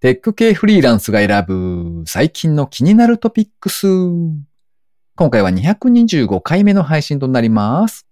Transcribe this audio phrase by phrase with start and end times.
[0.00, 3.86] テック系フリーランスが選ぶ最近の気になるトピックス。
[5.14, 8.06] 今回は225回目の配信となります。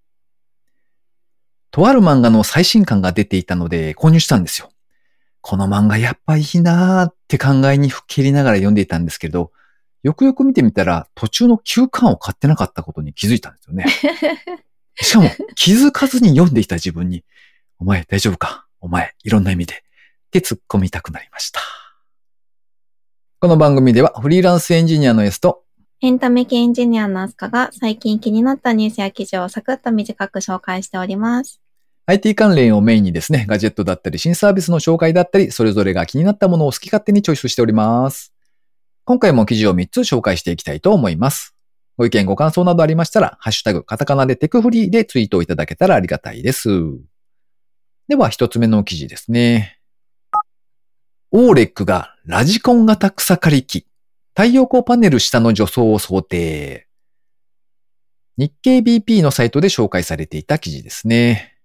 [1.71, 4.71] とある漫画の最新刊が出ていたので購入したんですよ。
[5.43, 9.53] この漫画やっぱいいなーって考えにふっきりながら読んでいたんですけど、
[10.03, 13.85] よくよく見てみたら途中の休巻を買ってなかったことに気づいたんですよね。
[14.97, 17.27] しかも気づかずに読んでいた自分に、
[17.79, 18.67] お前大丈夫か？
[18.81, 19.84] お前いろんな意味で。
[20.39, 21.61] って突っ込みたくなりました。
[23.39, 25.63] この番組ではフリーランスエンジニアの S と
[26.01, 31.61] エンタメ系エンジニアのアスカが最近気になったニュースや記事をサクッと短く紹介しております。
[32.07, 38.35] IT 関連をメインにですね、ガジェットだったり新サービスの紹介だったり、それぞれが気になったものを好き勝手にチョイスしております。
[39.05, 41.55] 今回も記事を3つ紹介していきたいと思います。
[41.97, 46.69] ご意見ご感想などありましたら、ハッシュタグ、カタカナでテクフリーでツイートをいただけたらありがたいです。
[48.09, 49.79] では、一つ目の記事ですね。
[51.37, 53.89] オーレックがラジコン型草刈り機、
[54.37, 56.87] 太陽光パネル下の除草を想定。
[58.37, 61.57] 日経 BP のサイトで紹介されていた記事ですね。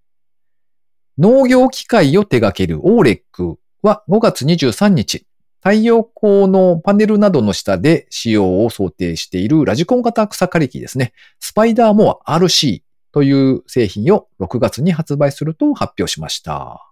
[1.20, 5.28] 農業機械を手掛けるオーレックは5月23日、
[5.60, 11.14] 太陽光のパネルなどの下で使用を想定しているラジコン型草刈り機ですね。
[11.40, 16.89] スパイダーモア RC という製品を6月に発売すると発表しました。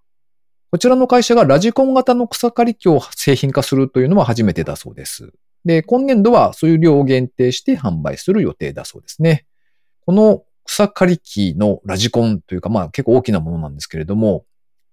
[0.70, 5.32] こちらの会社がラジコン型の草刈り機を製品化するというのは初めてだそうです。
[5.64, 9.46] で、今年度は数量を限定して販売する予定だそうですね。
[10.04, 14.44] この草刈り機のラジコンというか、まあ結構大きなものなんですけれども、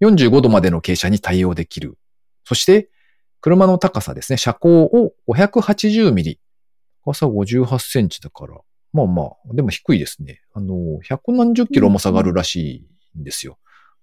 [0.01, 1.97] 45度までの傾斜に対応できる。
[2.45, 2.89] そして、
[3.41, 6.39] 車の高さですね、車高を580ミリ。
[7.03, 8.55] 高さ58センチだから、
[8.93, 10.41] まあまあ、でも低いですね。
[10.53, 13.57] あの、百何十キロ重さがるらしいんですよ。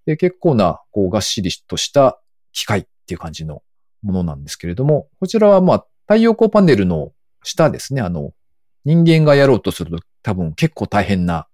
[0.06, 2.20] で、結構な、こう、がっしりとした
[2.52, 3.62] 機械っていう感じの
[4.02, 8.32] ものなんですけれども、こちらはまあ、太陽光パネルの下ですね、あの、
[8.84, 11.46] 人間がやろうとすると多分結構大変な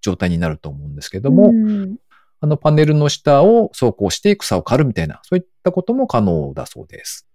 [0.00, 1.96] 状態になると思うんですけども、うん
[2.44, 7.28] あのパネルの下を走行して草を刈るみたいな、そういったことも可能だそうです。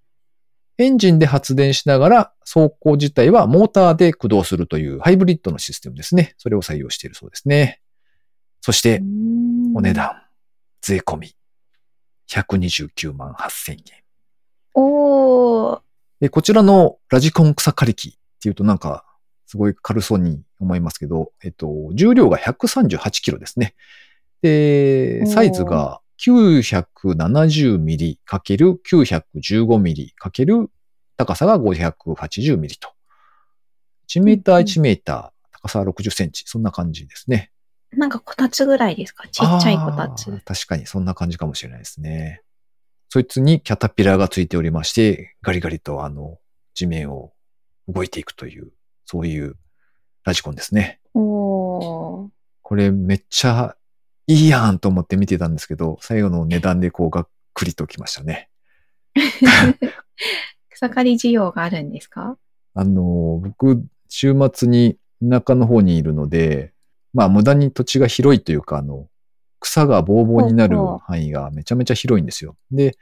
[0.78, 6.36] エンジンで発電しながら走行自体はモーターで駆動するというハイブリッドのシステムですね。
[6.38, 7.80] それを採用しているそうですね。
[8.60, 9.02] そして、
[9.74, 9.94] お値。
[9.94, 10.24] 段、
[10.82, 11.36] 税込み、
[12.30, 13.80] 129万8000円。
[14.74, 15.82] おー。
[16.20, 19.06] で、こちらのラジコン草刈り機っていうとなんか、
[19.46, 23.76] すごい軽そうに思いますけど、えっと、重量が138キロですね。
[24.42, 30.68] で、サイズが970ミリ ×915 ミリ×
[31.16, 32.90] 高さが580ミリと。
[34.10, 36.44] 1メーター1メーター、高さは60センチ。
[36.46, 37.52] そんな感じですね。
[37.94, 39.28] なんかこたつぐらいですか？
[39.28, 40.26] ちっちゃいこたつ。
[40.46, 42.42] 確かにそんな感じかもしれないですね。
[43.10, 46.38] そいつにキャタピラーがついておりまして、ガリガリとあの、
[46.74, 47.32] 地面を
[47.88, 48.74] 動いていくという、
[49.06, 49.56] そういう
[50.26, 51.00] ラジコンですね。
[51.14, 52.30] おー。
[52.62, 53.78] これめっちゃ
[54.28, 58.50] いいやんと思って見てたんですけど、最後の値段でこうがっくりときましたね。
[60.70, 62.38] 草刈り需要があるんですか？
[62.76, 66.74] あの、僕、週末に田舎の方にいるので、
[67.18, 69.08] まあ無駄に土地が広いというか、あの、
[69.60, 72.56] 草がボーボーになる範囲がめちゃめちゃ広いんですよ。
[72.70, 72.96] で、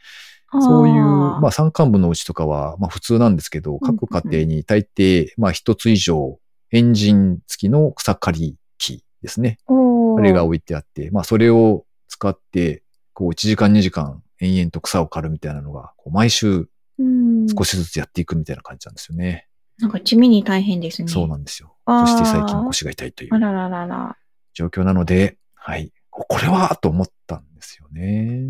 [0.54, 6.40] そういう、まあ山間部のうちとかは、まあ普通なんですけど、各家庭に大抵、まあ一つ以上、
[6.72, 9.58] エンジン付きの草刈り機ですね。
[9.68, 19.50] あ、れが置いてあって、まあそれを使って、こう1時間2時間延々と草を刈るみたいなのが、こう毎週うん少しずつやっていくみたいな感じなんですよね。
[19.80, 21.08] なんか地味に大変ですね。
[21.08, 21.76] そうなんですよ。
[21.86, 24.18] そして最近腰が痛いというあらららら。
[24.54, 25.92] 状況なので、はい。
[26.10, 28.42] ここれはと思ったんですよね。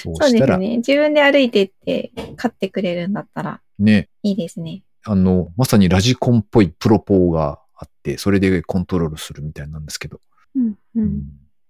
[0.00, 0.76] そ うそうしたら、ですね。
[0.78, 4.84] 自分で歩いてって買ってくれるんだったらね、いいですね。
[5.04, 10.20] あの、まさにラジコンっぽいプロポーがあって、それでコントロールするみたいなんですけど。
[10.54, 11.22] うんううんん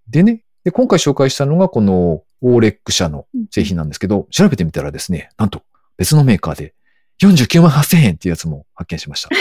[0.06, 5.62] でね、で、今回紹介したのがこのオーレック社の製品なんですけど、調べてみたらですね、なんと
[5.97, 6.73] 別のメーカーで
[7.22, 9.31] 49万8000円っていうやつも発見しました。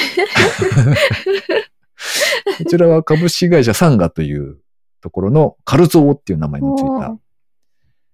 [2.58, 4.58] こちらは株式会社サンガという
[5.02, 7.18] ところのカルゾーっていう名前のついた。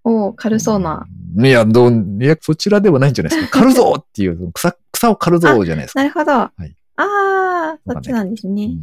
[0.04, 1.08] おー軽そうな。
[1.36, 1.46] うん。
[1.46, 3.60] いや、どう、いや、そちらではないんじゃないですか。
[3.60, 6.00] カルゾーっていう、草、草を刈るぞーじゃないですか。
[6.00, 6.32] なるほど。
[6.32, 8.66] いああ、そっちなんですね。
[8.66, 8.80] うん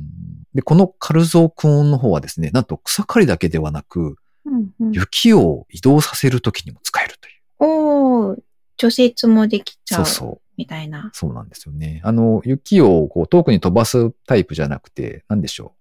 [0.56, 7.34] で、このカルゾーくんの方はですね、なんと草刈りだけではなく、うんうん、雪を移動させるときにも使えるという。
[7.58, 8.38] おー
[8.78, 10.45] 除雪もできちゃそううそう。
[10.56, 11.10] みたいな。
[11.12, 12.00] そうなんですよね。
[12.04, 15.74] あの、雪をこう遠くに飛ばすタイプじゃなくて、なんでしょ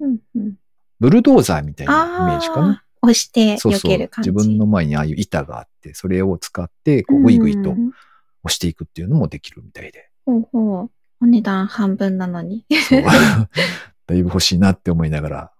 [0.00, 0.06] う？
[0.06, 0.54] うんうん、
[1.00, 2.84] ブルドーザーみたいなイメージかな？
[3.02, 4.30] 押してそうそう避ける感じ。
[4.30, 7.92] 自分の前にああいう板があって、それを使って、こう、ぐいぐいとうん
[8.44, 10.10] 押していくっていうのもできるみたいで。
[10.24, 10.90] ほうほう。
[11.20, 12.64] お値段半分なのに。
[12.88, 13.02] そう。
[14.06, 15.52] だいぶ欲しいなって思いながら、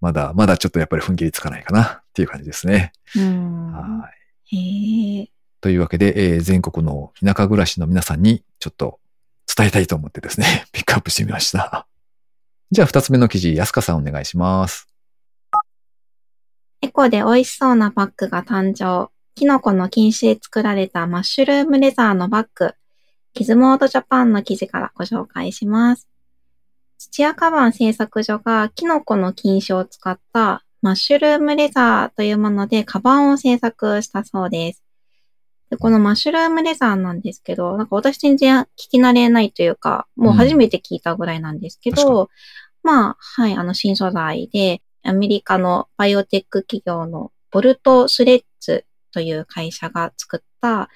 [0.00, 2.92] まだ、まだちょっとやっぱり踏ん切りつかないかなっていう感じですね。
[3.16, 3.72] うん。
[3.72, 4.08] は
[4.50, 4.56] い。
[4.56, 5.30] へえ。
[5.60, 9.00] というわけで、えー全国の田舎暮らしの皆さんにちょっと
[9.54, 11.86] 伝えたいと思ってですね、 ピックアップしてみました。
[12.70, 14.88] じゃあ二つ目の記事、安香さんお願いします。
[16.82, 19.10] エコで美味しそうなバッグが誕生。
[19.34, 22.74] キノコの菌糸で作られたマッシュルームレザーのバッグ。
[23.34, 26.08] キズモードジャパンの記事からご紹介します。
[26.98, 34.82] 土屋カバン製作所がキノコの菌糸を使ったマッシュルームレザーというものでカバンを製作したそうです。
[35.70, 42.28] でこのマッシュルームレザーなんですけど、なんか私全然聞き慣れないというか、もう初めて聞いたぐらいなんですけど、
[42.82, 50.90] まあ、はい、あの新素材で、アメリカのバイオテック企業のボルトスレッズという会社が作った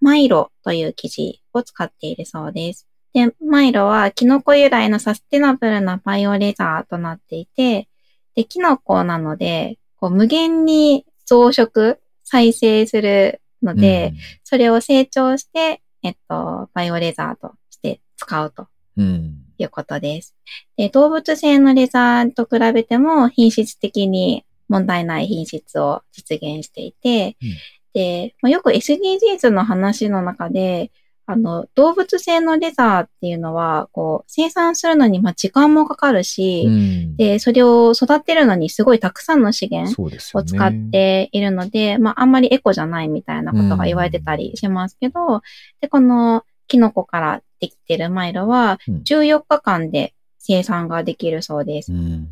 [0.00, 2.86] マイロという生地を使っているそうです。
[3.14, 7.88] で、マイロはキノコ由来のサステナブルなバイオレザーとなっていて、
[8.34, 14.14] で、キノコなので、こう無限に増殖、再生するので、
[14.44, 19.34] それを成長して、えっと、バイオレザーとして使うとうん、うん。
[19.58, 20.36] いうことです。
[20.76, 27.48] で、動物性のレザーと比べても品質的に問題ない品質を実現していて、うん
[27.94, 30.92] で、まあよく SDGs の話の中で、
[31.30, 39.94] あの、動物性のレザーっていうのは、こう、生産するのにまあ時間もかかるし、うんで、それを育てるのにすごいたくさんの資源。
[40.34, 45.42] を使っているので、まあ、あんまりエコじゃないみたいなことが言われてたりしますけど、
[45.82, 51.92] で、このキノコからできてるマイロはうん、14日間で生産ができるそうです。
[51.92, 52.28] うん。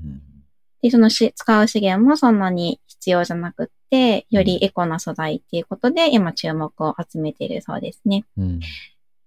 [0.81, 8.25] で、そのし使う資源もそんなに必要じゃなくよりエコな素材っていうことで、今注目を集めているそうですね。
[8.37, 8.61] うん。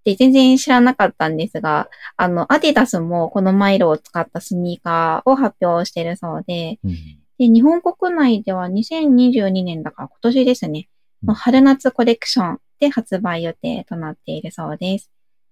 [0.04, 6.92] で、全然知らなかったんですが、あの、アディダスもこのマイロを使ったスニーカーを発表しているそうで、うん。
[7.38, 10.88] で、日本国内では2022年だから今年ですね、
[11.24, 15.12] うんの春夏コレクションで発売予定となっているそうです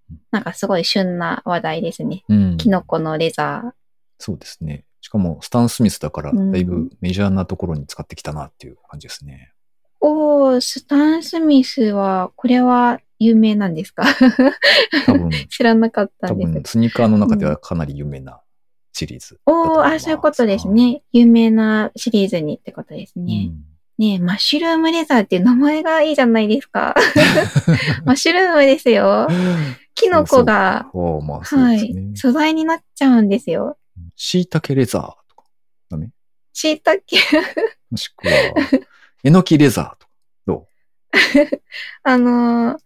[0.09, 0.19] うん。
[0.31, 2.23] なんかすごい旬な話題ですね。
[2.29, 2.57] うん。
[2.57, 3.73] キノコのレザ
[4.17, 4.85] そうですね。
[5.07, 9.53] しかも、スタン・スミスだから、うんだいぶメジャーなところに使ってきたなっていう感じですね。
[10.01, 10.05] ー。
[10.05, 14.03] おー、スタン・スミスは、これは有名なんですか？
[15.05, 18.41] 多分、 知らなかった多んです分、スニーカーの中ではかなり有名な
[18.91, 19.95] シリーズだと思いおー、ます。
[19.95, 21.01] あ、そういうことですね。
[21.13, 23.51] 有名なシリーズにってことですね。
[23.97, 26.93] ねえマッシュルームレザーっていう名前がいいじゃないですか。
[28.03, 29.33] マッシュルームですよう。
[29.33, 29.37] ん。
[29.95, 31.95] キノコが、はい。
[32.15, 33.77] 素材になっちゃうんですよ。
[34.17, 35.45] 椎茸レザーとか、
[35.89, 36.09] ダメ？
[36.51, 37.01] 椎茸
[37.89, 38.33] もしくは、
[39.23, 40.11] えのきレザーとか、
[40.45, 40.67] ど
[42.03, 42.77] あのー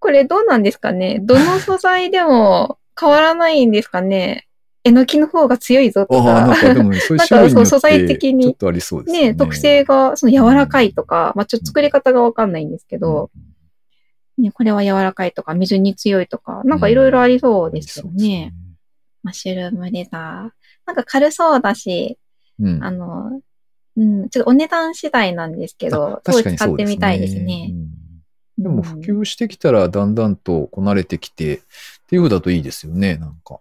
[0.00, 1.18] これどうなんですかね？
[1.20, 4.46] どの素材でも変わらないんですかね？
[4.84, 6.60] えのきの方が強いぞうとああ、なんか。
[6.68, 9.28] かでも そういう種類素材的にちょっとありそうですよね。
[9.30, 13.30] ね特性がその柔らかいとか、まあちょっと作り方がわかんないんですけど、
[14.38, 18.54] ね、これは柔らかいとか、水に強いとか、なんかいろいろありそうですよね。。
[19.24, 20.57] マッシュルームレザー。
[20.88, 22.18] なんか軽そうだし、
[22.58, 22.82] うん。
[22.82, 23.42] あの、
[23.96, 26.84] うん、ちょっとお値段次第なんですけど、すごい確かに使って。
[26.86, 27.68] みたいですね。
[27.70, 27.88] うん
[28.60, 31.60] でも普うん及してきたらだんだんとこなれてきて、っ
[32.08, 33.60] ていう風だといいですよね、なんか。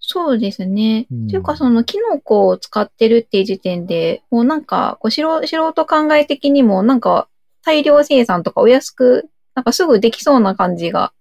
[0.00, 1.06] そうですね。
[1.12, 7.28] うんというか、その、キノコを使ってるっていう時点で、もうなんか、こう素人素人考え的にも、なんか、
[7.62, 11.12] 大量生産とかお安く、なんかすぐできそうな感じが、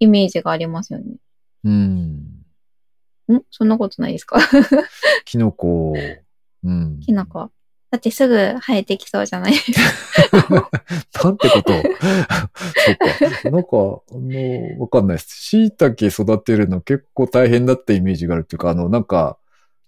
[0.00, 1.16] イメージがありますよね。
[1.64, 2.33] うん。
[3.32, 3.42] ん？
[3.50, 4.38] そんなことないですか？
[5.24, 5.94] キノコ、
[6.64, 7.00] うん。
[7.00, 7.50] キノコ。
[7.90, 9.52] だってすぐ生えてきそうじゃない？
[11.22, 11.72] なんてこと？
[12.82, 12.96] そっ
[13.42, 13.50] か。
[13.50, 13.72] なんか、あ
[14.12, 15.28] の、わかんないです。
[15.42, 19.38] 椎茸育てるの結構大変だったイメージがあるっていうか、あの、なんか、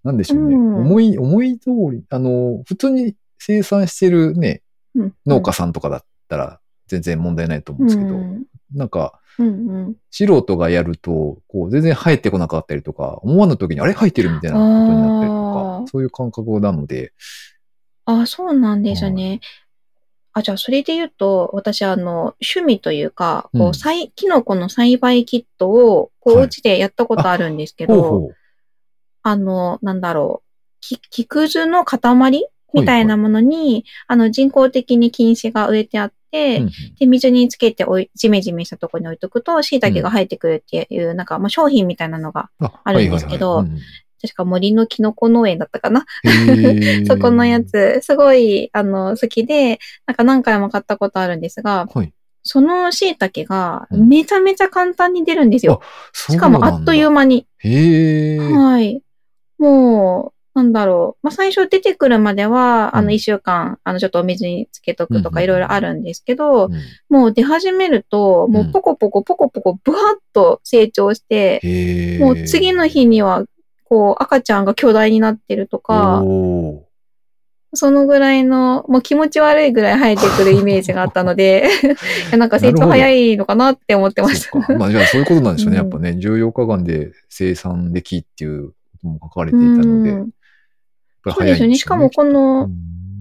[0.05, 0.55] なんでしょうね。
[0.55, 4.63] うん思い、思い通り、あの、普通に生産してるね、
[4.95, 9.51] うん農家さんとかだったら全然問題ないと思うんですけど、うんなんか、うんう
[9.91, 9.97] ん。
[10.11, 13.93] 素人がやると、こう、全然生えてこなかったりとか、思わぬ時に、あれ？
[13.93, 17.13] 生えてるみたいなことになったりとか、そういう感覚なので、
[18.07, 19.41] あ、そうなんですね。
[20.33, 23.71] あ、じゃあ、それで言うと、私、あの、趣味というか、こうん。
[23.71, 28.37] う、栽キノコの栽培キットを、こう、はいお家でやったことあるんですけど、ほうほう。
[29.23, 30.47] あの、なんだろう、
[30.81, 31.99] き木くずの塊
[32.75, 43.65] みたいなものに、あの、人工的に菌糸が植えてあって、うんで、水につけておい、じめじめしたところに置いとくと、椎茸が生えてくるっていう、なんか、まあ、商品みたいなのがああるんですけど
[44.23, 46.07] 確か森のキノコ農園だったかな。
[47.07, 47.63] そこのや。
[47.63, 52.13] つ、すごい、あの、好きで、なんか何回も買ったことあるんですが、はい。
[52.43, 55.81] その椎茸がうんめちゃめちゃ簡単に出るんですよ。
[56.13, 57.23] しかもあっという間。
[57.23, 57.47] 間に。
[57.59, 58.39] へえ。
[58.39, 59.03] はい。
[59.59, 61.27] もう、なんだろう。
[61.27, 66.73] まあ、最初出てくるまでは、あの、うん一週間、あの、ちょっとお水につけとくとかいろいろあるんですけど、うん
[67.11, 70.01] もう出始めると、もうポコポコポコポコブワッ
[70.33, 71.61] と成長して。
[72.21, 73.45] もう次の日には、
[73.85, 76.23] こう、赤ちゃんが巨大になってるとか、
[77.75, 81.69] そのぐらいの、もう気持ち悪いぐらい生えてくるイメージがあったので、
[82.37, 84.59] なんか成長早いのかなって思ってました。
[84.75, 85.79] まあじゃあそういうことなんでしょうね。
[85.79, 90.11] うんやっぱね、14日間で生産できっていうことも書かれていたので。
[90.11, 90.31] うん
[91.27, 91.67] ぱりそうですよね。
[91.67, 92.71] 早いんでしかもこの、う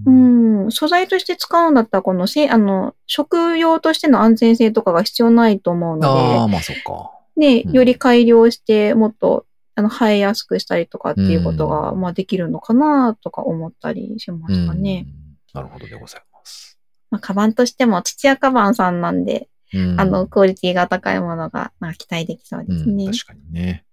[0.07, 7.11] うんん、素材として使うんだったら、このせ、あの、食用としての安全性とかが必要ないと思うああ、のまあそっか。
[7.37, 9.45] で、ね、うんより改良して、もっと、
[9.75, 15.05] あの、生えやすくしたりとかっていうことが、うんまあできるのかなとか思ったりしましたね。
[15.07, 16.77] うんなるほどでございます。
[17.09, 23.05] まあ、カバンとしても、土屋カバンさんなんで、うんあの、クオリティが高いものが、まあ、期待できそうですね。
[23.05, 23.85] うん、確かにね。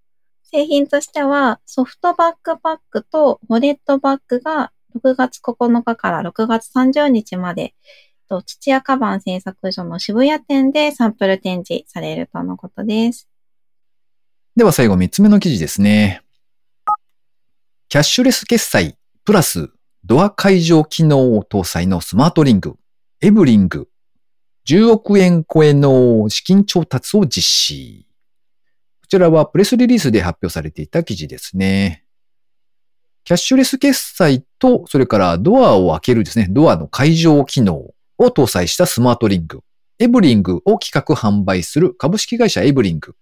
[0.53, 7.75] 製品としては、ソフトバックパックとウォレットバッグが6月9日から6月30日まで、
[8.29, 13.29] 土屋カバン製作所の渋谷店でサンプル展示されるとのことです。
[14.55, 16.23] では最後3つ目の記事ですね。
[17.89, 19.71] キャッシュレス決済プラス
[20.05, 22.77] ドア解錠機能を搭載のスマートリング、
[23.23, 23.89] エブリング、
[24.69, 28.07] 10億円超えの資金調達を実施。
[29.13, 32.03] こちらはプレスリリースで発表されていた記事ですね。
[33.25, 39.61] キャッシュレス決済と、それからドアを開けるですね、ドアの解錠機能を搭載したスマートリング、
[39.99, 43.15] エブリングを企画販売する株式会社エブリング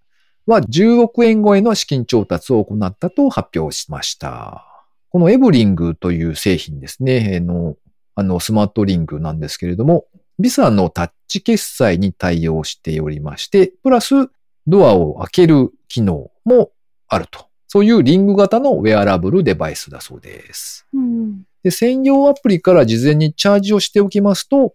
[0.46, 4.64] は10億円超えの資金調達を行ったと発表しました。
[5.08, 7.76] このエブリングという製品ですね、あの、
[8.14, 10.06] あのスマートリングなんですけれども、
[10.38, 14.30] ビザのタッチ決済に対応しておりまして、プラス
[14.66, 16.70] ドアを開ける機能も
[17.08, 17.46] あると。
[17.68, 20.86] そういうリング型のウェアラブルデバイスだそうです。
[20.92, 21.42] うん。
[21.62, 24.74] で、専用アプリから事前にチャージをしておきますと、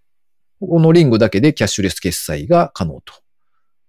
[0.62, 3.14] このリングだけでキャッシュレス決済が可能と。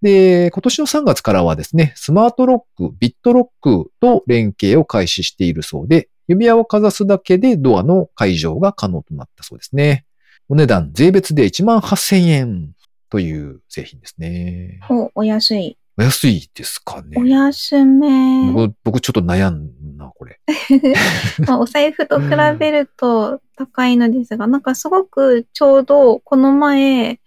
[0.02, 10.04] で、今年の3月からはですね、スマートロック、ビットロックと連携を開始しているそうで、指輪をかざすだけでドアの解錠が可能となったそうですね。
[10.48, 12.72] お値段税別で1万8000円
[13.10, 14.80] という製品ですね。
[14.90, 15.78] お、お安い。
[15.98, 17.24] お安いですかねお。
[17.24, 18.52] 安め。
[18.52, 20.40] 僕僕ちょっと悩んだな、これ。
[21.46, 27.18] まあ、お財布と比べると高いのですが、なんかすごくちょうどこの前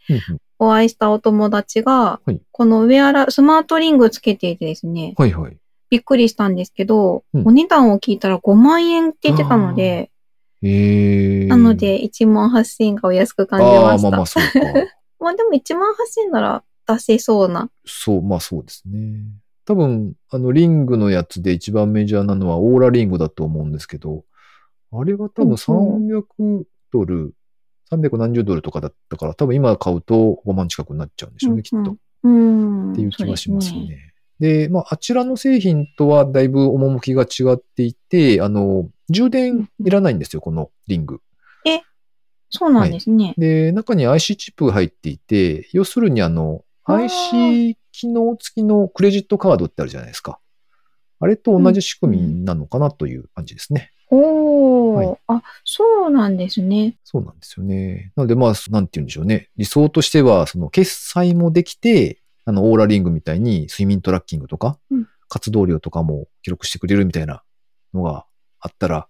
[0.60, 5.58] お会いしたお友達がはい、このウェアラ、スマートリングをつけていてですね、はいはい。
[5.90, 10.12] びっくりしたんですけど、うんお値段を聞いたら5万円って言ってたので、
[10.62, 11.48] えー。
[11.48, 14.10] なので1万8000円がお安く感じまああ、した。
[14.12, 14.50] まあまあそうか。
[15.20, 17.70] まあでも1万8000円なら出せそうな。
[17.86, 19.20] そう、まあそうですね。
[19.66, 24.24] 多分、あの、リングのやつで一番メジャーなのはオーラリングだと思うんですけど、
[24.92, 27.34] あれが多分300ドル、
[27.92, 31.92] 300何十ドルとかだったから、多分今買うと5万近くなっちゃうんでしょうね、きっと。
[31.92, 32.94] っうん。
[32.94, 34.14] ていう気がしますね。
[34.40, 41.22] で、まあ、あちらの製品とはだいぶ趣が違っていて、あの、充電いらないんですよ、このリング。
[42.50, 43.34] そうなんですね。
[43.38, 46.64] で、中に IC チップが入っていて、要するにあの、
[46.96, 50.40] IC 機能付きのクレジットカードってあるじゃないですか。
[51.20, 53.92] あれと同じ仕組みなのかなという感じですね。
[54.12, 56.98] おー、はいあ、そうなんですね。
[57.04, 58.12] そうなんですよね。
[58.16, 59.50] なのでまあ、なんて言うんでしょうね。
[59.58, 67.44] 理想としては、その決済もできて、あの、オーラリングみたいに睡眠トラッキングとか、うん活動量とかも記録してくれるみたいな
[67.94, 68.26] のが
[68.60, 69.08] あったら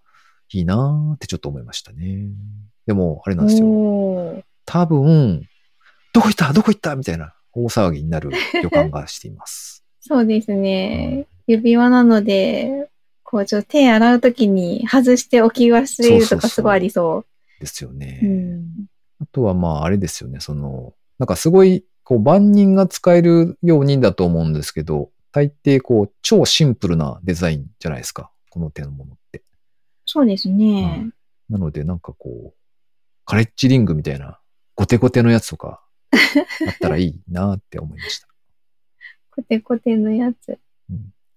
[0.52, 2.28] いいなーってちょっと思いましたね。
[2.86, 4.44] でも、あれなんですよ。
[4.66, 5.48] 多分、
[6.12, 6.52] どこ行った？
[6.52, 6.98] どこ行った？
[6.98, 8.32] みたいな大騒ぎになる
[8.64, 9.84] 予感がしています。
[10.02, 11.28] そうですね。
[11.48, 12.90] 指輪なので、
[13.24, 17.26] こう、ちょっと手洗うときに外して置き忘れるそうそうそうとかすごいありそ
[17.60, 18.20] ですよね。
[18.24, 18.26] う。
[18.26, 18.86] うん。
[19.22, 29.44] あとはまああれですよね、その、なんかすごい、こう万人が使えるようにだと思うんですけど、大抵こう超シンプルなデザインじゃないですか、この手のものって。
[30.06, 31.12] そうですね。
[31.50, 32.54] なのでなんかこう、
[33.26, 34.40] カレッジリングみたいな
[34.76, 35.84] ゴテゴテのやつとか
[36.68, 38.28] あったらいいなって思いました。
[39.32, 40.60] コテコテのやつ。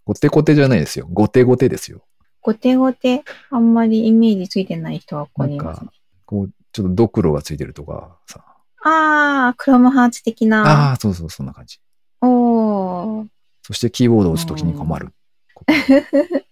[0.04, 1.06] ゴテゴテじゃないですよ。
[1.10, 2.02] ゴテゴテですよ。
[2.40, 5.90] ゴテゴテ、あんまりイメージついてない人はここにいますね。
[6.26, 8.44] こう、ちょっとドクロがついてるとかさ。
[8.84, 10.92] あー、クロムハーツ的あな。
[10.92, 11.78] あ、そうそう、そんな感じ。
[12.20, 13.28] おー。
[13.62, 15.12] そしてキーボードを打つときに困る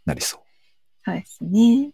[0.06, 0.40] なりそう。
[1.04, 1.86] そうですね。
[1.86, 1.92] い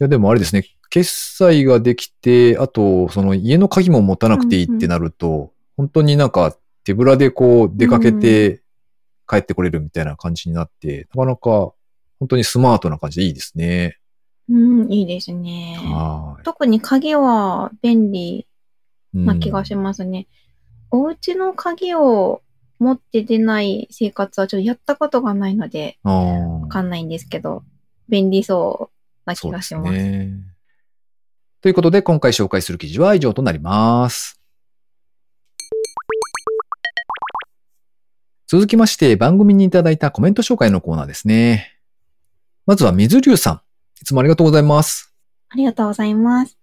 [0.00, 8.62] や、でもあれですね、決済ができて、あと、その家の鍵も持たなくていいってなると、本当になんか手ぶらでこう出かけて
[9.28, 11.72] 帰ってこれるみたいな感じになって、なかなか
[12.18, 13.98] 本当にスマートな感じでいいですね。
[14.48, 15.76] うん、いいですね。
[15.78, 18.46] は特に鍵は便利い。
[19.14, 20.28] な気がしますね。
[20.90, 22.42] お家の鍵を
[22.78, 26.68] 持って出ない生活はちょっとやったことがないので、わあ。
[26.68, 27.64] かんないんですけど、
[28.08, 29.92] 便利そうな気がします。
[29.92, 30.55] ね。
[31.66, 34.40] ということで、今回紹介する記事は以上となります。
[38.46, 41.76] 続きまして、番組にいただいたコメント紹介のコーナーですね。
[42.66, 43.60] まずは水流さん。
[44.00, 45.12] いつもありがとうございます。
[45.48, 46.56] ありがとうございます。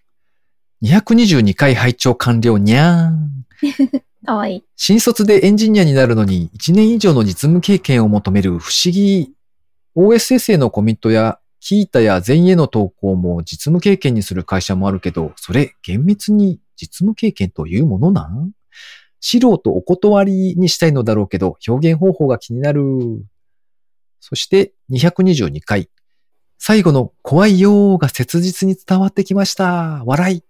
[0.84, 3.46] 222回拝聴完了にゃーん。
[4.26, 4.64] かわいい。
[4.78, 9.34] 新卒でエンジニアになるのに1年以上の実務経験を求める不思議。
[9.98, 18.52] OSS へのコミットやキータや全への投稿も実務経験にする会社もあるけど、それ厳密に実務経験というものなん？
[19.22, 22.82] 素人お断りにしたいのだろうけど、表現方法が気になる。
[24.20, 25.90] そして222回。
[26.58, 30.04] 最後の怖いよーが切実に伝わってきました。
[30.06, 30.44] 笑い。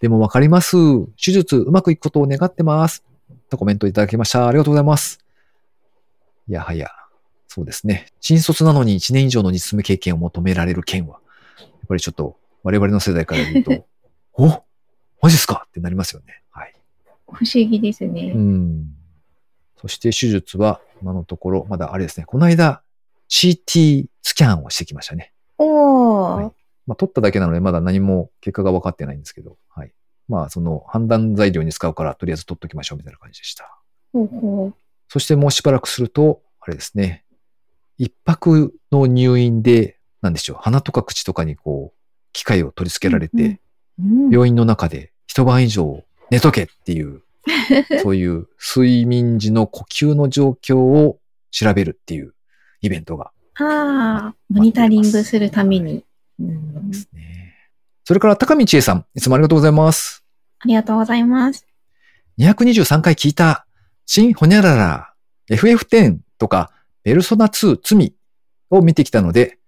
[0.00, 0.76] でもわかります。
[1.24, 3.04] 手術うまくいくことを願ってます。
[3.50, 4.48] とコメントいただきました。
[4.48, 5.20] ありがとうございます。
[6.48, 6.88] いやはや、
[7.56, 8.08] そうですね。
[8.20, 11.20] 新卒なのに1年以上の実務経験を求められる件は、
[11.58, 13.86] やっぱりちょっと我々の世代から言うと、
[14.36, 14.62] お
[15.22, 15.64] マジっすか？
[15.66, 16.42] ってなりますよね。
[16.50, 16.74] はい。
[17.32, 18.32] 不思議ですね。
[18.34, 18.94] うん。
[19.80, 22.26] そして手術は今のところ、まだあれですね。
[22.26, 22.82] この間
[23.30, 25.32] CT スキャンをしてきましたね。
[25.56, 26.52] おー、はい
[26.86, 29.94] まあ、取っただけなのでまだ何も結果が分かってないんですけど、はい。
[30.28, 33.80] まあ、その判断材料に使うから、とりあえず取っときましょうみたいな感じでした。
[34.12, 34.74] ほうほう。
[35.08, 37.24] そしてもうしばらくすると、あれですね。
[37.98, 41.98] 一泊の入院で、なんでしょう、鼻とか口とかにこう、
[42.32, 43.60] 機械を取り付けられて、
[43.98, 47.22] うん、病院の中で一晩以上寝とけっていう、
[48.02, 52.34] そういう睡眠時の呼吸の状況を調べるっていう
[52.82, 56.04] イベントがああ、モニタリングするために。
[56.38, 57.54] うんですね。
[58.04, 60.22] それから高見千恵さん、いつもありがとうございます。
[60.58, 61.66] ありがとうございます。
[62.38, 63.66] 223回聞いた、
[64.04, 65.14] 新ホニャララ、
[65.50, 66.70] FF10 とか、
[67.06, 68.14] ペルソナ2罪
[68.68, 69.60] を見てきたので、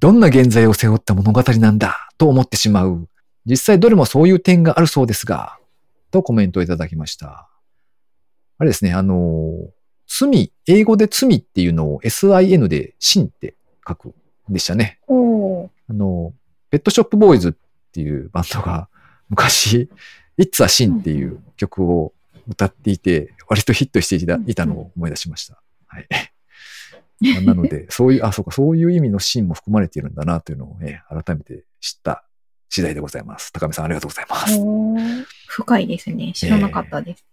[0.00, 3.06] どんな現在を背負った物語なんだと思ってしまう。
[3.44, 5.58] 実際どれもそういう点があるそうですが、
[6.10, 7.50] とコメントをいただきました。
[8.56, 9.52] あれですね、あの、
[10.08, 13.56] 罪、英語で罪っていうのを SIN で真って
[13.86, 14.14] 書くん
[14.54, 14.98] でしたね。
[15.90, 16.32] あの、
[16.70, 17.52] ペットショップボーイズっ
[17.92, 18.88] ていうバンドが
[19.28, 19.90] 昔、
[20.38, 22.14] It's a Sin っていう曲を
[22.48, 25.60] 歌っていて、割とヒットしていたいたのを思い出しました。
[25.88, 26.08] はい。
[27.20, 32.24] なので、 そういう、あ、そうか、そういう意味のシーンも含まれているんだなというのを、ね、改めて知った
[32.68, 33.52] 次第でございます。
[33.52, 35.26] 高見さんありがとうございます。
[35.46, 36.32] 深いですね。
[36.34, 37.24] 知らなかったです。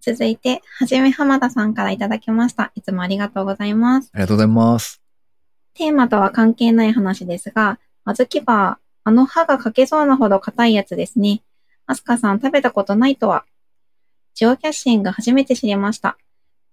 [0.00, 2.72] 続いて、はじめ浜田さんからいただきました。
[2.74, 4.10] いつもありがとうございます。
[4.14, 5.02] ありがとうございます。
[5.74, 11.42] テーマとは関係ない話ですが、あずきバー、あの歯が欠けそうなほど硬いやつですね。
[11.86, 13.44] アスカさん食べたことないとは。
[14.34, 16.16] ジオキャッシング初めて知りました。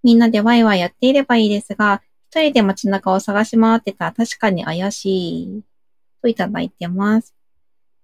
[0.03, 5.05] みんなでワイワイやっていればいいですが、一人で街中を探し回ってたら確かに怪し
[5.43, 5.63] い。
[6.21, 7.33] といただいてます。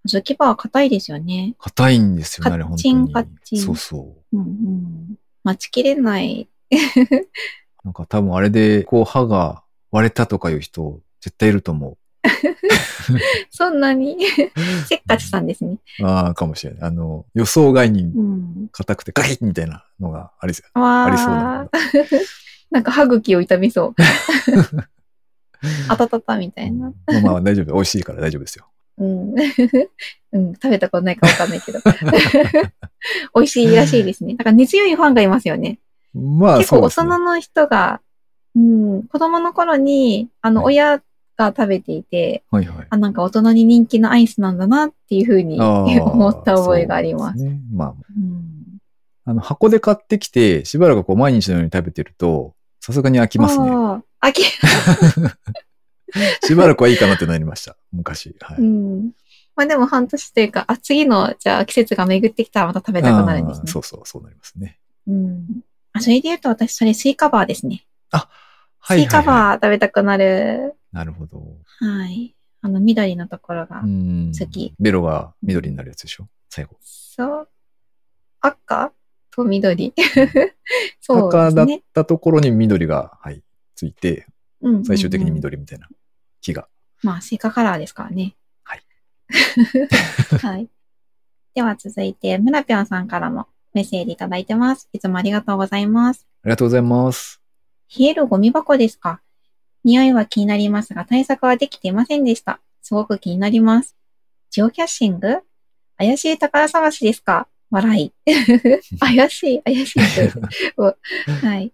[0.06, 1.56] あずきバーは硬いですよね。
[1.58, 3.12] 硬いんですよね、あれ、カッチン。
[3.12, 4.38] カッチンそうそう。
[4.38, 5.16] うんうん。
[5.44, 6.50] 待ちきれない。
[7.84, 11.98] なんか多分あれで、こう歯が割れたとかいう人、絶対いると思
[13.52, 14.18] そんなに
[14.88, 15.78] せっかちさんですね。
[16.00, 16.06] う。
[16.06, 16.82] ああ、かもしれない。
[16.84, 18.70] あの、予想外にうん。
[18.72, 20.80] 硬くてガキッみたいなのがありそう。
[20.80, 21.70] わありそうだー。
[22.72, 23.96] なんか歯茎を痛みそう。
[25.88, 26.94] あたたたみたいな。
[27.06, 27.74] まあまあ大丈夫。
[27.74, 28.68] 美味しいから大丈夫ですよ。
[28.98, 29.36] うん。
[30.34, 31.80] うん、食べたことないかわかんないけど。
[33.36, 34.34] 美味しいらしいですね。
[34.36, 35.80] なんか根強いファンがいますよね。
[36.14, 36.90] まあ結構大。
[36.90, 38.02] 人の人が、
[38.56, 41.02] うん、子供の頃に、あの、はい親
[41.38, 42.88] が食べていて、はいはい。
[42.90, 47.40] あ、なんか大人に人気のアイスなんだなっていうふうに思った覚えがあります。
[47.40, 47.60] すね。
[47.72, 48.64] まあ、うん
[49.26, 53.70] あの、箱で買ってきて、しばらくこう毎日のように食べてると、さすがに飽きますね。
[53.70, 54.44] ああ、飽き、
[56.44, 57.78] しばらくはいいかなってなりました。
[57.94, 58.36] 昔。
[58.42, 58.58] はい。
[58.58, 59.12] うん。
[59.56, 63.72] まあでも半年というか、あ、次の、じゃあ季節が巡ってきたらまた食べたくなるんですね。
[63.72, 64.80] そうそう、そうなりますね。
[65.08, 65.46] うん。
[65.94, 67.86] あ、それで言うと私、それスイカバーですね。
[68.12, 70.76] はいスイカはい、はバー食べたくなる。
[70.94, 70.96] い。
[70.96, 71.58] なるほど。
[71.80, 72.36] はい。
[72.62, 73.82] あの、緑のところが。
[73.82, 74.32] うん。
[74.38, 76.28] 好きベロが緑になるやつでしょ？
[76.50, 76.78] 最後。
[76.82, 77.50] そう。
[78.42, 78.94] 赤
[79.32, 79.94] と緑。
[81.02, 81.84] そうで赤だっすね。
[81.94, 83.44] たところに緑が、はい、
[83.76, 84.28] ついて、
[84.62, 85.90] うん最終的にうん緑みたいな
[86.42, 86.70] 木が
[87.02, 88.36] まあ、スイカカラーですからね。
[88.64, 88.84] はい。
[90.42, 90.70] はい。
[91.54, 94.88] では続いて、ムラぴょんさんからもメッセージいただいてます。
[94.94, 96.26] いつもありがとうございます。
[96.44, 97.42] ありがとうございます。
[98.00, 99.22] 冷えるゴミ箱ですか？
[99.84, 102.60] 匂いは気になりますが、対策はできていませんでした。
[102.82, 103.96] すごく気になります。
[104.50, 105.40] ジオキャッシング？
[105.98, 107.48] 怪しい宝探しですか？
[107.70, 108.14] 笑い。
[109.00, 110.00] 怪しい、怪しい。
[111.46, 111.74] はい。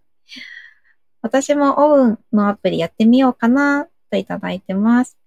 [1.22, 5.17] 私もオウンのアプリやってみようかなといただいてます。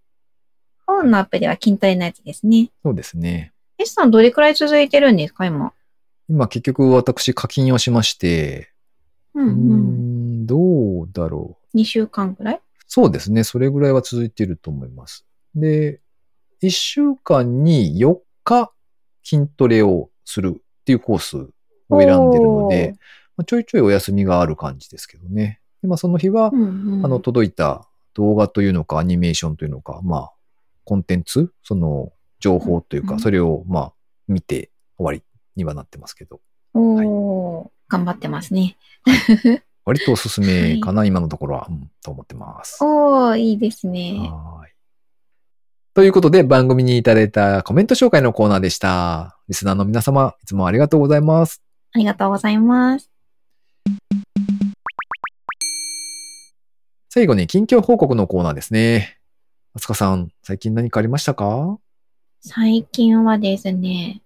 [0.86, 2.70] オウンのアプリは筋トレのやつですね。
[2.82, 3.52] そうですね。
[3.78, 5.72] S さんどれくらい続いてるんですか今？
[6.28, 8.70] 今結局私課金をしまして、
[9.34, 9.50] うんう。
[9.52, 11.76] ん、どうだろう。
[11.78, 12.60] 2週間くらい？
[12.94, 13.42] そうですね。
[13.42, 15.24] それぐらいは続いていると思います。
[15.54, 16.02] で、
[16.62, 18.70] 1週間に4日
[19.24, 21.38] 筋トレをするっていうコース
[21.88, 22.94] を選んでるので、
[23.38, 25.62] まあちょいちょいお休みがある感じですけどね。
[25.80, 30.32] でまあ、その日はうんうん、あの、届いた動画というのか、アニメーションというのか、まあ、
[30.84, 33.92] コンテンツ、その、情報というか、うんうんそれを、まあ、
[34.28, 35.22] 見て終わり
[35.56, 36.42] にはなってますけど、
[36.74, 38.76] おー、頑張ってますね。
[39.84, 42.78] 割とおすすめかな、今のところは、うん、と思ってます。
[42.82, 44.16] おー、いいですね。
[44.30, 44.72] はーい。
[45.94, 49.38] ということで、番組にいただいたコメント紹介のコーナーでした。
[49.48, 51.62] リスナーの皆様、いつもありがとうございます。
[51.92, 53.10] ありがとうございます。
[57.10, 59.18] 最後に近況報告のコーナーですね。
[59.74, 61.78] あつかさん、最近何かありましたか？
[62.40, 64.22] 最近はですね、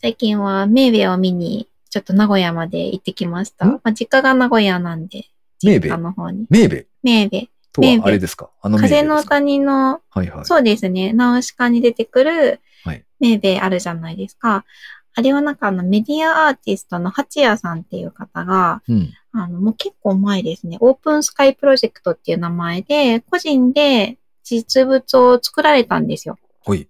[0.00, 3.64] 最近はメーベを見に、ちょっと名古屋まで行ってきました。
[3.64, 3.70] ん？
[3.70, 5.24] まあ、実家が名古屋なんで、
[5.64, 6.46] メーベ実家の方に。
[6.50, 7.48] メーベメーベ。
[7.72, 8.50] とはあれですか？
[8.60, 10.44] あの風の谷の、はいはい。
[10.44, 14.66] そうですね、ナウシカに出てくるはいメーベあるじゃないですか。
[15.14, 19.14] あれはなんかあのメディアアーティストの八谷さんっていう方が、うん。
[19.32, 26.38] あの、もう結構前ですね、オープンスカイプロジェクトっていう名前で、個人で実物を作られたんですよ。
[26.60, 26.88] ほい。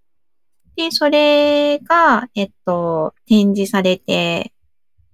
[0.76, 4.52] で、それが、えっと、展示されて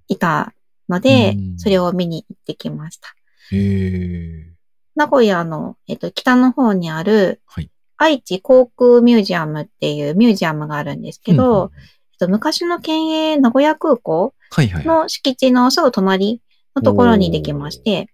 [0.09, 0.55] いた
[0.89, 3.09] のでうん、それを見に行ってきました。
[3.51, 4.53] へえ。
[4.95, 7.71] 名古屋の、えっと、北の方にある、はい。
[7.97, 14.35] 愛知航空ミュージアムっていうミュージアムがあるんですけうんうんど、えっと、昔の県営名古屋空港。
[14.61, 16.43] の敷地のすぐ隣
[16.77, 18.09] のところにできまして、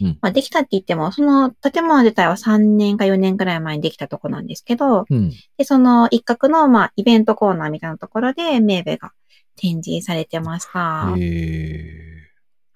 [0.00, 5.30] うんまあ、できたって言っても、その建物自体は3年か4年くらい前にできたところなんですけど、うん。
[5.56, 9.12] で、その一角の、まあ、イベントコーナーみたいなところで、メーベが
[9.56, 11.16] 展示されてました。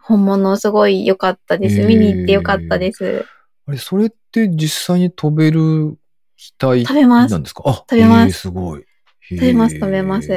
[0.02, 1.82] 本物すごい良かったです。
[1.84, 3.24] 見に行って良かったです。
[3.66, 5.98] あれ、それって実際に飛べる
[6.36, 7.62] 機体食べますなんですか？
[7.66, 8.84] あ、食べますすごい。
[9.30, 10.32] 食べます食べます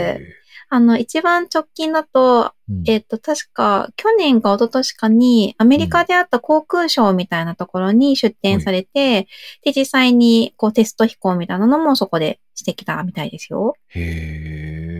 [0.69, 2.53] あの、一番直近だと、
[2.85, 9.27] えっと、確か、去年か一昨年かに、アメリカであった航空ショーみたいなところに出展されて、
[9.63, 13.75] で、実際に、こう、テスト飛行みたいなのもそこでしてきたみたいですよ。
[13.89, 14.92] へえ。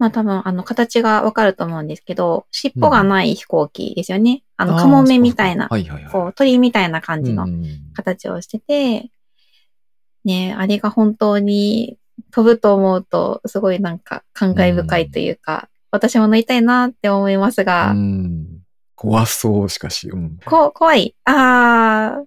[0.00, 4.42] まあ多分、あの、形がわかると思うんですけど、尻尾がない飛行機ですよね。
[4.56, 6.12] あの、カモメみたいな、はいはいはい。
[6.12, 9.10] こう、鳥みたいな感じのうん形をしてて、
[10.24, 11.98] ねあれが本当に
[12.30, 18.46] 飛ぶと思うと、すごいなんか感慨深いというか、私も乗りたいなって思いますが、うん。
[18.94, 20.08] 怖そう、しかし。
[20.08, 20.38] うん。
[20.46, 21.14] こ、怖い。
[21.26, 22.24] あー、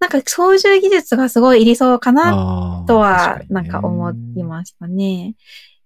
[0.00, 5.36] なんか操縦技術がすごいいりそうかなとはなんか思いましたね。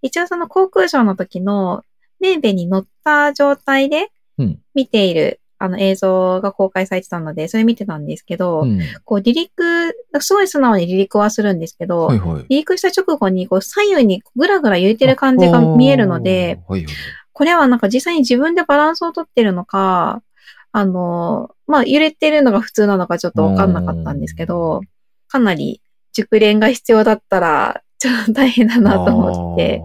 [0.03, 1.83] 一応その航空ショーの時の
[2.21, 4.59] メーベに乗った状態でうん。
[4.75, 8.81] 見ているあの映像が公開されてたので、それ見てたんですけど、うん。
[9.05, 12.29] こう離陸、すごい素直に離陸はするんですけど、はいはい。
[12.29, 16.95] 離陸した直後にこう左右にぐらぐら揺れてる感じが見えるので、はいはい。
[17.33, 20.23] これはなんか実際に自分でバランスをとってるのか、
[20.71, 24.83] あの、まあ、揺れてるのが普通なのかちょっとわかんなかったんですけど、
[25.29, 25.83] かなり
[26.13, 29.83] 熟練が必要だったら、ちょっと大変だなと思って。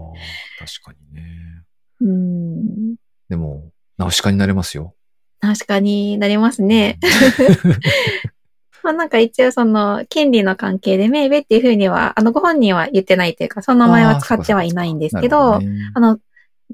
[0.66, 1.62] 確かにね。
[2.00, 2.94] うん。
[3.28, 4.94] でも、ナウシカになれますよ。
[5.40, 6.98] 確かになりますね。
[8.82, 16.18] まあなんか一応その、権利の関係でメーベっていうふうには、あの、ご本人は言ってないというか、その名前は使ってはいないんですけど、あーそうかそうかなるほあの、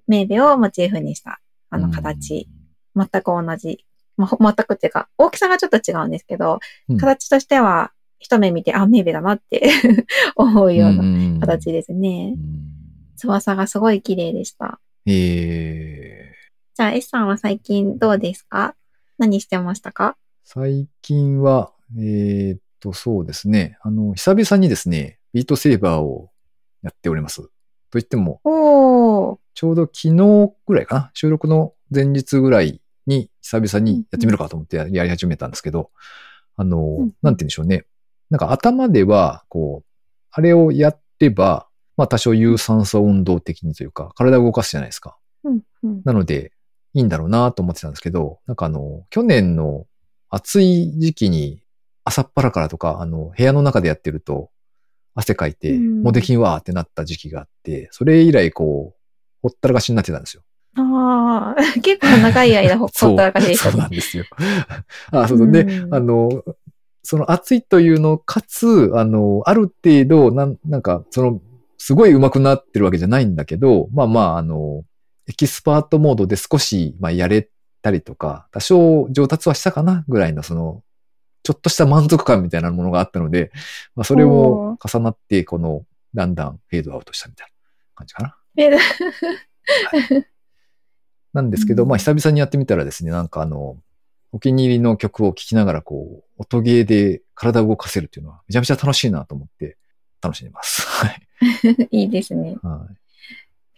[0.09, 2.49] メーベをモチーフにした、あのね形、
[2.97, 3.85] 全く同じ。
[4.17, 9.71] まあ、ほ全くっていうか、大きさがちょっと違うんですけど、うん形としては、一目見て、あ、メーベだなって
[10.37, 12.35] 思うようなな形ですね。
[13.21, 14.81] 翼がすごい綺麗でした。
[15.07, 18.75] えー、じゃあ、S さんは最近どうですか？
[19.19, 20.17] 何してましたか？
[20.45, 23.77] 最近は、えーっと、そうですね。
[23.83, 26.31] あの、久々にですね、ビートセーバーを
[26.83, 27.43] やっております。
[27.43, 27.51] と
[27.95, 28.41] 言っても。
[29.55, 31.11] ちょうど昨日ぐらいかな？
[31.15, 35.91] 収録の前日ぐらいに久々にやってみるかと思ってややり始めたんですけど、
[36.57, 37.85] あの、うんなんて言うんでしょうね。
[38.31, 39.87] なんか頭では、こう、
[40.31, 41.67] あれをやってば、
[42.01, 45.19] まあ多少有酸素運動的にというか、体を動かすじゃないですか。
[45.45, 46.03] うんうん。
[46.07, 46.51] なので、
[46.95, 49.85] いいんだろうなと思ってたんですけど、なんかあの、去年の
[50.31, 51.63] 暑い時期に
[52.05, 54.51] 朝っぱらからとか、あの、部屋の中でやってると、
[55.15, 59.01] 汗かいて、うんもうできんわーってなった時期があって、それ以来こう、
[59.43, 60.43] ほったらかしになってたんですよ。
[60.77, 63.79] ああ、 結構長い間ほ ったらかしでしたそうね。
[63.83, 64.25] なんですよ。
[65.13, 65.53] あ、そうそう。
[65.53, 66.43] で、うんあの、
[67.03, 71.41] その暑いというのかつ、あの、ある程度、なん、なんか、その、
[71.81, 74.85] すごい上手くなってるわけじゃないんだけど、まあまあ、あの、
[75.27, 77.49] エキスパートモードで少し、まあ、やれ
[77.81, 80.83] たりとか、多少上達はしたかなぐらいの、その、
[81.43, 83.51] ちょっとした満足感みたいなものがあったので、
[83.97, 87.53] まあ、それを重なって、この、だんだんフェードアウトしたみたいな
[87.95, 88.37] 感じかな。
[88.55, 88.77] で
[91.33, 93.79] なんですけど、うんまあ久々にやってみたらですね、なんかあの、
[94.33, 99.79] お気に入りの曲を聴きながらこう、音ゲーで体を動かせるっていうのはめちゃめちゃ楽しいなと思って
[100.21, 100.83] 楽しんでます。
[100.87, 101.30] はい。
[101.91, 102.57] いいですね。
[102.63, 102.95] はい。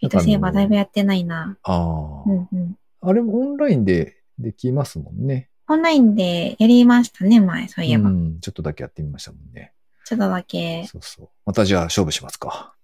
[0.01, 1.57] ビートセーバーだいぶやってないな。
[1.63, 2.77] ああ、うんうん。
[3.01, 5.49] あれもオンラインでできますもんね。
[5.67, 8.09] オンラインでやりましたね、前、そういえば。
[8.09, 9.73] うん、ちょっとだけやってみましたもんね。
[10.05, 11.29] ちょっとだけそうそう。
[11.45, 12.75] またじゃあ勝負しますか。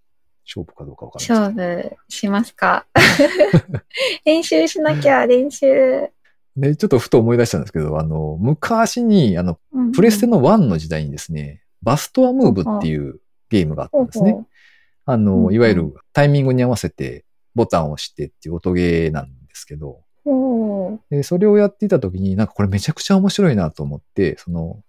[0.46, 2.88] 勝負かどうかわからない勝負しますか。
[4.26, 5.68] 練習しなきゃ、練習。
[5.68, 6.12] け
[6.56, 6.68] ど。
[6.70, 14.32] で、ちょっとふと思い出したんですけど、あの、昔に、あの、うんうんプレステの1の時代にですね、バストアムーブっていうゲームがあったんですね。
[14.32, 14.49] ほうほあう
[15.18, 20.02] んうの、んいわゆるタイミングに合わせてボタンを押してっていう音ゲーなんですけど、
[21.10, 24.84] でそれをやっていた時になんかこれめちゃくちゃ面白いなと思って、その、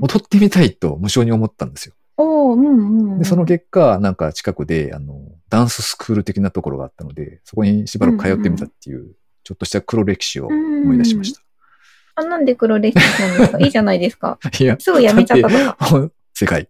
[0.00, 1.94] 踊ってみたいと無性に思ったんですよ。
[2.16, 3.18] おーうんうんうん。
[3.18, 11.40] で、その結果、なんか近くで、あの、ダンススクール的なところがあったので、そこにしばらく通ってみたっていう、ちょっとした黒歴史を思い出しました。
[12.16, 13.58] あ、なんで黒歴史なんですか？
[13.60, 14.38] いいじゃないですか。
[14.60, 16.10] いや、すぐやめちゃったとか。
[16.34, 16.68] 世界。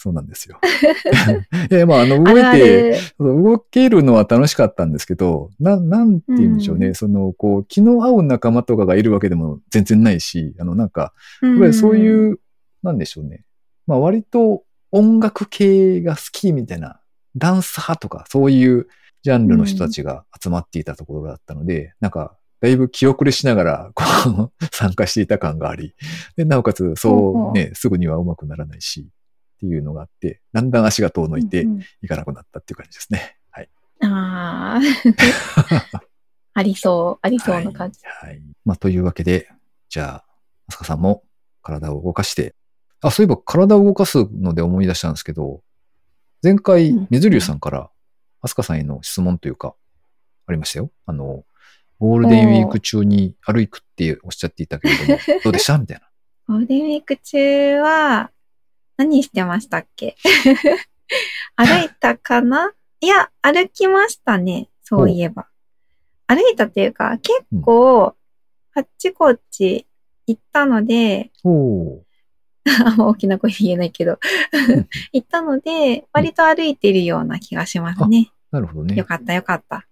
[0.00, 0.58] そうなんですよ。
[1.70, 6.86] いや、まあ、あの、 動いて、動けるのは楽しかったんですけど、な、なんて言うんでしょうね。
[6.86, 12.40] うんその、こう、気の合う仲間とかがいるわけでも全然ないし、あの、なんか、うんやっぱりそういう、
[12.82, 13.44] なんでしょうね。
[13.86, 17.02] まあ、割と音楽系が好きみたいな、
[17.36, 18.86] ダンサーとか、そういう
[19.22, 25.94] ジャンルの人たちが集まっていたところだったので、なんか、だいぶ気遅れしながら、こう、 参加していた感があり、
[26.36, 29.08] で、なおかつ、そうね、すぐには上手くならないし、
[29.60, 33.36] っていうのがあって、だんだん足が遠のいてうんうんいかなくなったっていう感じですね。
[33.50, 33.68] はい。
[34.02, 36.00] ああ。
[36.54, 38.00] ありそう、ありそうな感じ。
[38.04, 38.30] はい。
[38.30, 39.50] はいまあ、というわけで、
[39.90, 40.24] じゃあ、
[40.68, 41.24] あすかさんも
[41.62, 42.54] 体を動かして、
[43.02, 45.62] あ、そういえば体を動かすので思い出したんですけど、
[46.42, 47.90] 前回うん、水流さんから、
[48.40, 49.74] あすかさんへの質問というか、
[50.46, 50.90] ありましたよ。
[51.04, 51.44] あの、
[51.98, 55.76] ゴールデンウィーク中に歩くっておっしゃっていたけれども、 どうでした？
[55.78, 56.08] みたいな。
[56.48, 58.30] ゴールデンウィーク中は、
[59.00, 60.14] 何してましたっけ？
[61.56, 62.72] 歩いたかな？
[63.00, 64.68] いや、歩きましたね。
[64.82, 65.48] そういえば。
[66.26, 68.14] 歩いたっていうか、結構、
[68.74, 69.86] あっちこっち
[70.26, 71.48] 行ったので、あ
[72.94, 74.18] んま 大きな声で言えないけど、
[75.12, 78.30] 行ったので、割と歩いてるような気がしますね。
[78.50, 79.04] なるほどねよ。
[79.06, 79.86] かったよかった。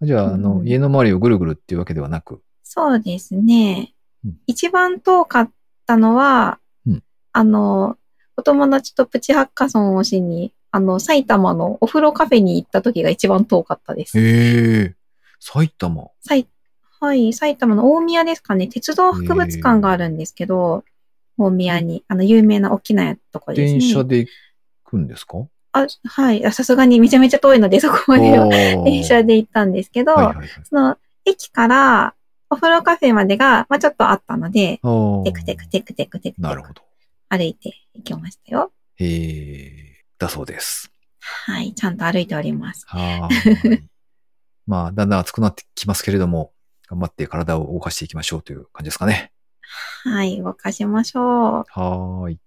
[0.00, 4.36] じゃあ、あうの、ん家の周りをぐるぐるっていうわけではなく、そうですねうん。
[4.46, 5.50] 一番遠かっ
[5.86, 7.96] たのは、うんあの、
[8.36, 14.18] お友達とプチハッカソンをしに、あの、埼玉のお風呂カフェに行った時が一番遠かったです。
[14.18, 14.94] へえ、
[15.40, 16.08] 埼玉。
[16.20, 16.46] 埼
[17.00, 18.68] はい、埼玉の大宮ですかね。
[18.68, 20.84] 鉄道博物館があるんですけど、
[21.38, 23.80] 大宮に、あの、有名な大きなとこですね。
[23.80, 24.28] 電車で行
[24.84, 25.46] くんですか？
[25.72, 26.44] あ、はい。
[26.46, 30.48] あさすがにめちゃめちゃ遠いので、そこまでは電電車で行ったんですけど、はいはいはい。
[30.64, 30.96] その、
[31.26, 32.14] 駅から
[32.48, 34.80] お風呂カフェまでが、まあちょっとあったので、
[35.24, 36.82] テクテクテクテクテクテクなるほど。
[37.28, 38.72] 歩いて行きましたよ。
[38.96, 40.90] へえ、だそうです。
[41.20, 41.74] はい。
[41.74, 42.84] ちゃんと歩いております。
[42.86, 43.88] はーい。
[44.66, 46.52] まあ、だんだん暑くなってきますけれども、
[46.88, 49.32] 頑張って体を動かしていきましょうという感じですかね。
[50.04, 50.40] はい。
[50.40, 51.24] 動かしましょう。
[51.24, 52.38] はーい。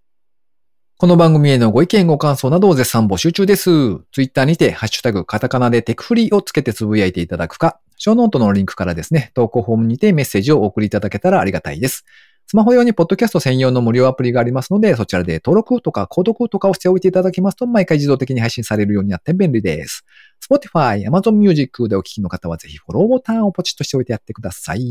[0.97, 3.69] この番組へのご意見ご感想などを絶賛募集中です。
[4.11, 12.05] ツイッターにて、ハッシュタグカタカナでテクフリーをつけてつぶやいていただくか、ショーノートのリンクからですね、投稿フォームにてメッセージをお送りいただけたらありがたいです。
[12.49, 20.03] スマホ用にポッドキャスト専用の無料アプリがありますので、そちらで登録とか購読とかをしておいていただきますと、毎回自動的に配信されるようになって便利です。
[20.43, 24.81] Spotify、Amazon Music でお聞きの方はぜひフォローボタンをポチッとしておいてやってください。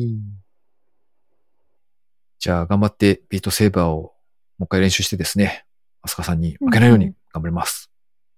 [2.38, 4.12] じゃあ頑張ってビートセーバーをも
[4.60, 5.64] う一回練習してですね、
[6.02, 7.90] アスカさんに負けないように頑張ります。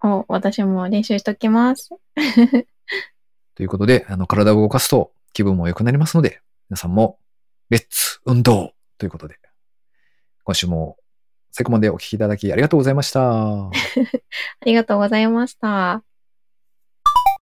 [0.03, 1.91] お、私も練習しときます。
[3.55, 7.19] ということで、あの、体を動かすと気分も良くなりますので、皆さんも、
[7.69, 9.39] レッツ運動ということで、
[10.45, 10.99] 今週も
[11.53, 13.23] セコモンでお聞きいただきありがとうございました。
[13.25, 13.71] あ
[14.67, 16.05] りがとうございました。